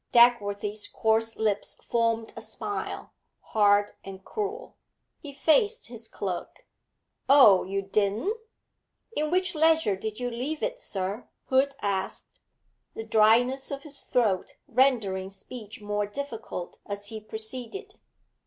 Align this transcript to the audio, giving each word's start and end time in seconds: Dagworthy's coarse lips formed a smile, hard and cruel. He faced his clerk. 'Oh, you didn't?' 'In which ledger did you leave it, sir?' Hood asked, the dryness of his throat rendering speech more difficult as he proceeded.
Dagworthy's 0.11 0.87
coarse 0.87 1.35
lips 1.37 1.75
formed 1.75 2.33
a 2.35 2.41
smile, 2.41 3.11
hard 3.41 3.91
and 4.03 4.25
cruel. 4.25 4.75
He 5.19 5.31
faced 5.31 5.89
his 5.89 6.07
clerk. 6.07 6.65
'Oh, 7.29 7.65
you 7.65 7.83
didn't?' 7.83 8.35
'In 9.15 9.29
which 9.29 9.53
ledger 9.53 9.95
did 9.95 10.19
you 10.19 10.31
leave 10.31 10.63
it, 10.63 10.81
sir?' 10.81 11.29
Hood 11.49 11.75
asked, 11.83 12.39
the 12.95 13.03
dryness 13.03 13.69
of 13.69 13.83
his 13.83 13.99
throat 14.01 14.57
rendering 14.67 15.29
speech 15.29 15.81
more 15.83 16.07
difficult 16.07 16.79
as 16.87 17.09
he 17.09 17.21
proceeded. 17.21 17.99